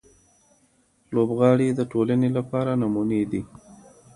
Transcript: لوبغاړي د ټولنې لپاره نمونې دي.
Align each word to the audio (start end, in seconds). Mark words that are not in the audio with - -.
لوبغاړي 1.13 1.67
د 1.73 1.81
ټولنې 1.91 2.29
لپاره 2.37 2.71
نمونې 2.81 3.21
دي. 3.31 3.41